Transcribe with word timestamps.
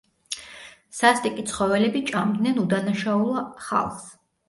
სასტიკი 1.01 1.45
ცხოველები 1.53 2.03
ჭამდნენ 2.09 2.61
უდანაშაულო 2.65 3.49
ხალხს. 3.71 4.15